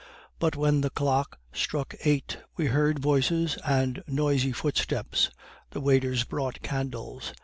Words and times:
But 0.39 0.55
when 0.55 0.81
the 0.81 0.89
clock 0.89 1.37
struck 1.53 1.93
eight, 2.03 2.39
we 2.57 2.65
heard 2.65 2.97
voices 2.97 3.59
and 3.63 4.01
noisy 4.07 4.51
footsteps; 4.51 5.29
the 5.69 5.79
waiters 5.79 6.23
brought 6.23 6.63
candles. 6.63 7.35